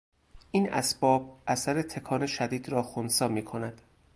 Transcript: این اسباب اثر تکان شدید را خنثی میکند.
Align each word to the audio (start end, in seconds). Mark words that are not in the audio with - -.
این 0.51 0.73
اسباب 0.73 1.41
اثر 1.47 1.81
تکان 1.81 2.25
شدید 2.25 2.69
را 2.69 2.83
خنثی 2.83 3.27
میکند. 3.27 3.81